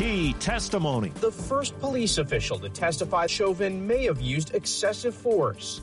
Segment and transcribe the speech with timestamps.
[0.00, 1.10] Key testimony.
[1.16, 5.82] The first police official to testify Chauvin may have used excessive force.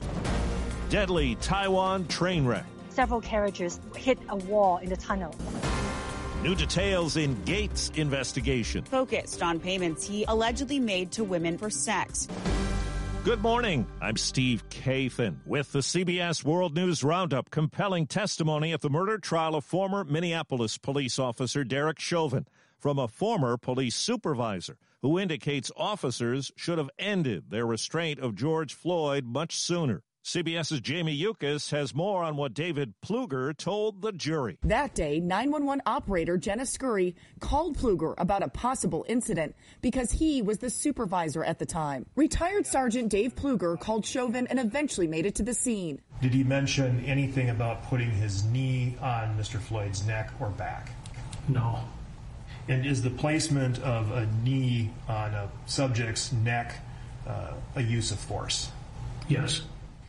[0.89, 2.65] Deadly Taiwan train wreck.
[2.89, 5.35] Several carriages hit a wall in the tunnel.
[6.41, 8.83] New details in Gaetz investigation.
[8.85, 12.27] Focused on payments he allegedly made to women for sex.
[13.27, 13.85] Good morning.
[13.99, 17.51] I'm Steve Kathan with the CBS World News Roundup.
[17.51, 22.47] Compelling testimony at the murder trial of former Minneapolis police officer Derek Chauvin
[22.79, 28.73] from a former police supervisor who indicates officers should have ended their restraint of George
[28.73, 30.03] Floyd much sooner.
[30.27, 34.57] CBS's Jamie Yuccas has more on what David Pfluger told the jury.
[34.63, 40.57] That day, 911 operator Jenna Scurry called Pfluger about a possible incident because he was
[40.57, 42.05] the supervisor at the time.
[42.17, 46.01] Retired Sergeant Dave Pfluger called Chauvin and eventually made it to the scene.
[46.21, 49.61] Did he mention anything about putting his knee on Mr.
[49.61, 50.89] Floyd's neck or back?
[51.47, 51.79] No.
[52.67, 56.83] And is the placement of a knee on a subject's neck
[57.25, 58.69] uh, a use of force?
[59.29, 59.61] Yes.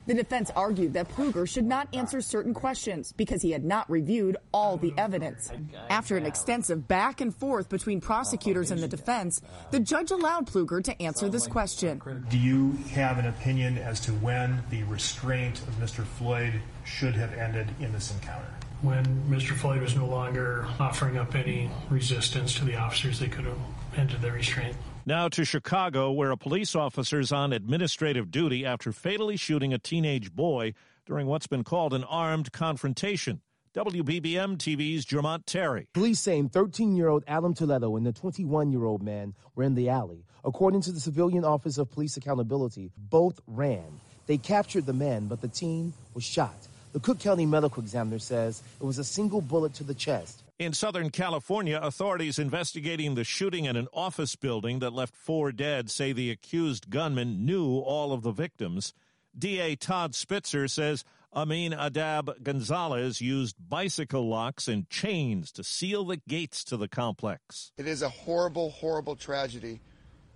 [0.09, 4.39] The defense argued that Pfluger should not answer certain questions because he had not reviewed
[4.55, 5.51] all the evidence.
[5.91, 10.83] After an extensive back and forth between prosecutors and the defense, the judge allowed Pfluger
[10.83, 12.01] to answer this question.
[12.31, 16.05] Do you have an opinion as to when the restraint of Mr.
[16.05, 16.55] Floyd
[16.85, 18.49] should have ended in this encounter?
[18.81, 19.55] When Mr.
[19.55, 23.59] Floyd was no longer offering up any resistance to the officers, they could have
[23.95, 24.75] ended the restraint.
[25.07, 29.79] Now to Chicago, where a police officer is on administrative duty after fatally shooting a
[29.79, 30.75] teenage boy
[31.07, 33.41] during what's been called an armed confrontation.
[33.75, 35.89] WBBM TV's Jermont Terry.
[35.95, 39.75] Police saying 13 year old Adam Toledo and the 21 year old man were in
[39.75, 40.25] the alley.
[40.45, 44.01] According to the Civilian Office of Police Accountability, both ran.
[44.27, 46.57] They captured the man, but the teen was shot.
[46.93, 50.43] The Cook County Medical Examiner says it was a single bullet to the chest.
[50.59, 55.89] In Southern California, authorities investigating the shooting in an office building that left four dead
[55.89, 58.93] say the accused gunman knew all of the victims.
[59.39, 66.65] DA Todd Spitzer says Aminadab Gonzalez used bicycle locks and chains to seal the gates
[66.65, 67.71] to the complex.
[67.77, 69.81] It is a horrible, horrible tragedy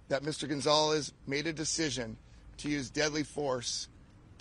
[0.07, 0.49] that Mr.
[0.49, 2.17] Gonzalez made a decision
[2.59, 3.89] to use deadly force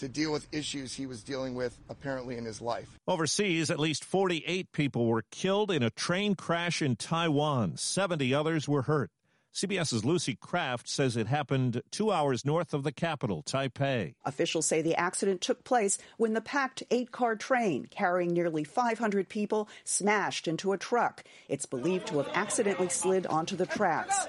[0.01, 2.99] to deal with issues he was dealing with apparently in his life.
[3.07, 7.77] Overseas, at least 48 people were killed in a train crash in Taiwan.
[7.77, 9.11] 70 others were hurt.
[9.53, 14.15] CBS's Lucy Craft says it happened two hours north of the capital, Taipei.
[14.25, 19.29] Officials say the accident took place when the packed eight car train carrying nearly 500
[19.29, 21.25] people smashed into a truck.
[21.49, 24.25] It's believed to have accidentally slid onto the tracks.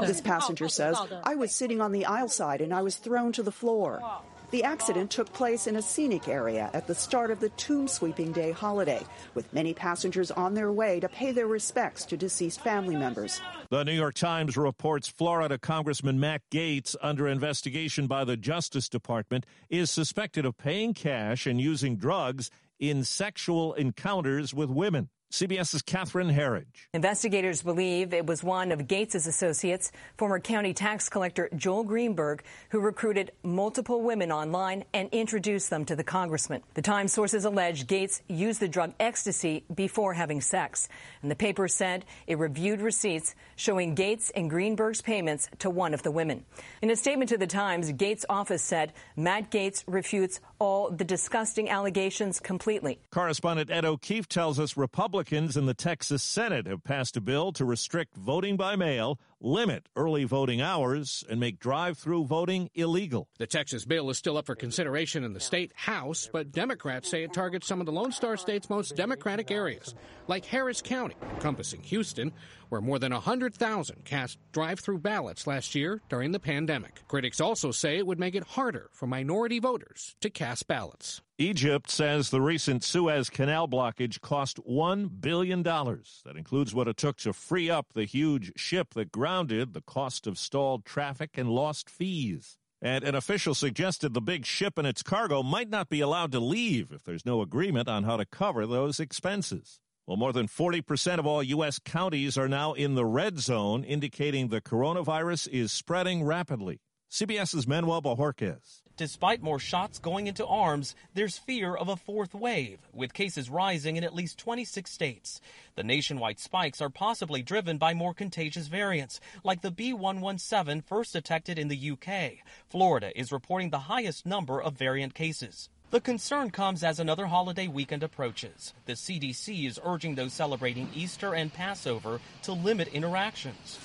[0.00, 3.42] This passenger says, I was sitting on the aisle side and I was thrown to
[3.42, 4.02] the floor.
[4.50, 8.32] The accident took place in a scenic area at the start of the Tomb Sweeping
[8.32, 9.04] Day holiday,
[9.34, 13.42] with many passengers on their way to pay their respects to deceased family members.
[13.68, 19.44] The New York Times reports Florida Congressman Matt Gaetz, under investigation by the Justice Department,
[19.68, 25.10] is suspected of paying cash and using drugs in sexual encounters with women.
[25.30, 26.88] CBS's Catherine Herridge.
[26.94, 32.80] Investigators believe it was one of Gaetz' associates, former county tax collector Joel Greenberg, who
[32.80, 36.62] recruited multiple women online and introduced them to the congressman.
[36.72, 40.88] The Times sources allege Gaetz used the drug ecstasy before having sex.
[41.20, 46.02] And the paper said it reviewed receipts showing Gaetz and Greenberg's payments to one of
[46.02, 46.46] the women.
[46.80, 51.68] In a statement to the Times, Gaetz' office said Matt Gaetz refutes all the disgusting
[51.68, 52.98] allegations completely.
[53.10, 57.50] Correspondent Ed O'Keefe tells us Republicans Republicans in the Texas Senate have passed a bill
[57.50, 63.28] to restrict voting by mail, limit early voting hours, and make drive through voting illegal.
[63.38, 67.22] The Texas bill is still up for consideration in the state House, but Democrats say
[67.22, 69.94] it targets some of the Lone Star State's most Democratic areas,
[70.26, 72.32] like Harris County, encompassing Houston,
[72.68, 77.02] where more than 100,000 cast drive through ballots last year during the pandemic.
[77.08, 81.22] Critics also say it would make it harder for minority voters to cast ballots.
[81.40, 85.62] Egypt says the recent Suez Canal blockage cost $1 billion.
[85.62, 90.26] That includes what it took to free up the huge ship that grounded, the cost
[90.26, 92.56] of stalled traffic, and lost fees.
[92.80, 96.40] And an official suggested the big ship and its cargo might not be allowed to
[96.40, 99.80] leave if there's no agreement on how to cover those expenses.
[100.06, 101.78] Well, more than 40% of all U.S.
[101.78, 106.80] counties are now in the red zone, indicating the coronavirus is spreading rapidly.
[107.10, 108.82] CBS's Manuel Bojorquez.
[108.98, 113.96] Despite more shots going into arms, there's fear of a fourth wave, with cases rising
[113.96, 115.40] in at least 26 states.
[115.74, 121.58] The nationwide spikes are possibly driven by more contagious variants, like the B117 first detected
[121.58, 122.44] in the UK.
[122.68, 125.70] Florida is reporting the highest number of variant cases.
[125.90, 128.74] The concern comes as another holiday weekend approaches.
[128.84, 133.78] The CDC is urging those celebrating Easter and Passover to limit interactions.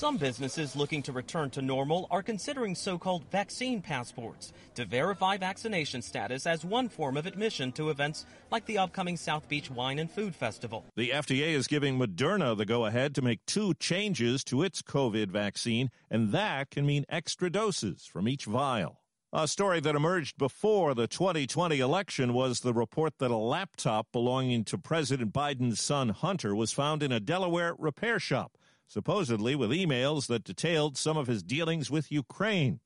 [0.00, 5.36] Some businesses looking to return to normal are considering so called vaccine passports to verify
[5.36, 9.98] vaccination status as one form of admission to events like the upcoming South Beach Wine
[9.98, 10.86] and Food Festival.
[10.96, 15.30] The FDA is giving Moderna the go ahead to make two changes to its COVID
[15.30, 19.02] vaccine, and that can mean extra doses from each vial.
[19.34, 24.64] A story that emerged before the 2020 election was the report that a laptop belonging
[24.64, 28.56] to President Biden's son Hunter was found in a Delaware repair shop
[28.90, 32.80] supposedly with emails that detailed some of his dealings with Ukraine.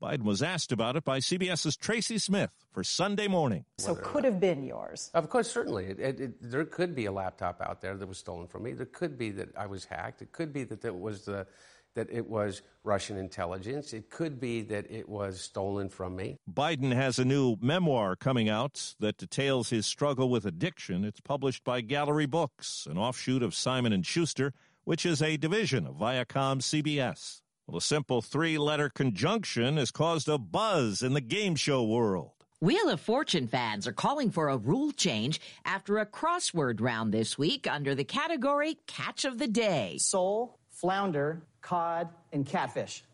[0.00, 3.64] Biden was asked about it by CBS's Tracy Smith for Sunday morning.
[3.78, 5.10] So could have been yours.
[5.12, 5.86] Of course, certainly.
[5.86, 8.74] It, it, it, there could be a laptop out there that was stolen from me.
[8.74, 10.22] There could be that I was hacked.
[10.22, 11.48] It could be that it was the
[11.94, 13.92] that it was Russian intelligence.
[13.92, 16.38] It could be that it was stolen from me.
[16.48, 21.04] Biden has a new memoir coming out that details his struggle with addiction.
[21.04, 24.52] It's published by Gallery Books, an offshoot of Simon and Schuster
[24.88, 27.42] which is a division of Viacom CBS.
[27.66, 32.30] Well, a simple three letter conjunction has caused a buzz in the game show world.
[32.62, 37.36] Wheel of Fortune fans are calling for a rule change after a crossword round this
[37.36, 39.98] week under the category Catch of the Day.
[39.98, 43.04] Sole, flounder, cod, and catfish.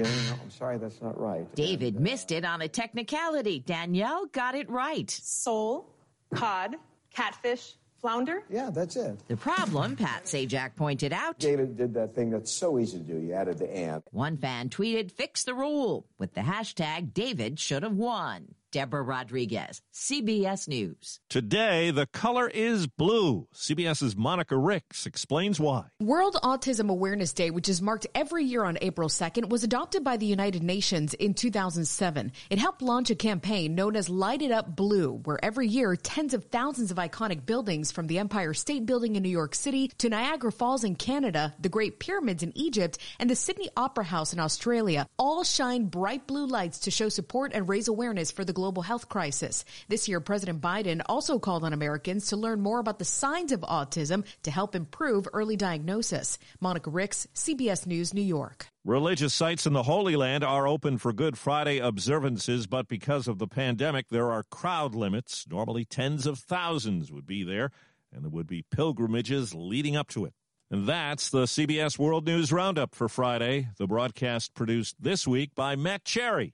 [0.00, 1.46] no, I'm sorry, that's not right.
[1.54, 3.60] David and, uh, missed it on a technicality.
[3.60, 5.08] Danielle got it right.
[5.08, 5.94] Sole,
[6.34, 6.74] cod,
[7.14, 8.42] catfish, flounder?
[8.50, 9.18] Yeah, that's it.
[9.28, 11.38] The problem, Pat Sajak pointed out.
[11.38, 13.18] David did that thing that's so easy to do.
[13.18, 14.02] You added the and.
[14.10, 18.54] One fan tweeted, fix the rule with the hashtag David should have won.
[18.70, 21.20] Deborah Rodriguez, CBS News.
[21.28, 23.48] Today, the color is blue.
[23.54, 25.86] CBS's Monica Ricks explains why.
[26.00, 30.16] World Autism Awareness Day, which is marked every year on April 2nd, was adopted by
[30.16, 32.32] the United Nations in 2007.
[32.50, 36.34] It helped launch a campaign known as Light It Up Blue, where every year tens
[36.34, 40.08] of thousands of iconic buildings from the Empire State Building in New York City to
[40.08, 44.38] Niagara Falls in Canada, the Great Pyramids in Egypt, and the Sydney Opera House in
[44.38, 48.82] Australia all shine bright blue lights to show support and raise awareness for the global
[48.82, 49.64] health crisis.
[49.88, 53.62] This year, President Biden also called on Americans to learn more about the signs of
[53.62, 56.36] autism to help improve early diagnosis.
[56.60, 58.66] Monica Ricks, CBS News, New York.
[58.84, 63.38] Religious sites in the Holy Land are open for Good Friday observances, but because of
[63.38, 65.46] the pandemic, there are crowd limits.
[65.50, 67.70] Normally, tens of thousands would be there,
[68.12, 70.34] and there would be pilgrimages leading up to it.
[70.70, 73.68] And that's the CBS World News Roundup for Friday.
[73.78, 76.52] The broadcast produced this week by Matt Cherry.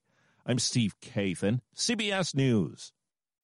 [0.49, 2.93] I'm Steve Kathan, CBS News.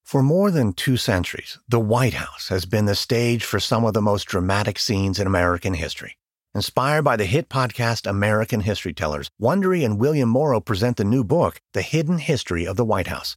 [0.04, 3.92] For more than two centuries, the White House has been the stage for some of
[3.92, 6.16] the most dramatic scenes in American history.
[6.54, 11.24] Inspired by the hit podcast American History Tellers, Wondery and William Morrow present the new
[11.24, 13.36] book, The Hidden History of the White House.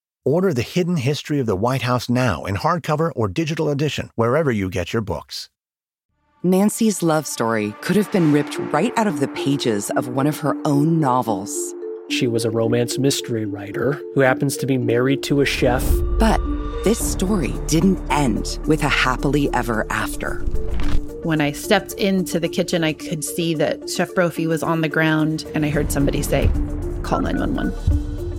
[0.23, 4.51] Order The Hidden History of the White House now in hardcover or digital edition, wherever
[4.51, 5.49] you get your books.
[6.43, 10.37] Nancy's love story could have been ripped right out of the pages of one of
[10.37, 11.73] her own novels.
[12.11, 15.83] She was a romance mystery writer who happens to be married to a chef.
[16.19, 16.39] But
[16.83, 20.41] this story didn't end with a happily ever after.
[21.23, 24.89] When I stepped into the kitchen, I could see that Chef Brophy was on the
[24.89, 26.47] ground, and I heard somebody say,
[27.01, 28.00] Call 911.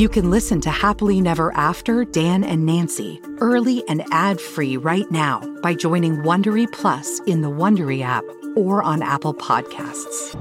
[0.00, 5.42] You can listen to Happily Never After Dan and Nancy early and ad-free right now
[5.60, 8.24] by joining Wondery Plus in the Wondery app
[8.56, 10.34] or on Apple Podcasts.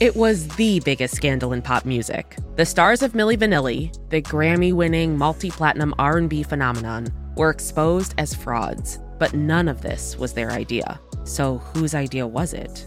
[0.00, 2.36] It was the biggest scandal in pop music.
[2.56, 9.32] The stars of Milli Vanilli, the Grammy-winning multi-platinum R&B phenomenon, were exposed as frauds, but
[9.32, 11.00] none of this was their idea.
[11.24, 12.86] So whose idea was it?